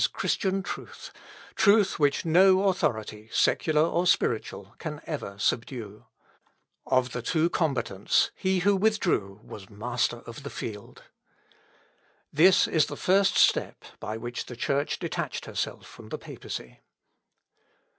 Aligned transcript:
Christian 0.13 0.63
truth 0.63 1.11
truth, 1.53 1.99
which 1.99 2.25
no 2.25 2.63
authority, 2.69 3.29
secular 3.31 3.83
or 3.83 4.07
spiritual, 4.07 4.73
can 4.79 4.99
ever 5.05 5.37
subdue. 5.37 6.05
Of 6.87 7.11
the 7.11 7.21
two 7.21 7.51
combatants, 7.51 8.31
he 8.33 8.61
who 8.61 8.75
withdrew 8.75 9.39
was 9.43 9.69
master 9.69 10.23
of 10.25 10.41
the 10.41 10.49
field. 10.49 11.03
This 12.33 12.67
is 12.67 12.87
the 12.87 12.97
first 12.97 13.35
step 13.37 13.85
by 13.99 14.17
which 14.17 14.47
the 14.47 14.55
Church 14.55 14.97
detached 14.97 15.45
herself 15.45 15.85
from 15.85 16.09
the 16.09 16.17
papacy. 16.17 16.79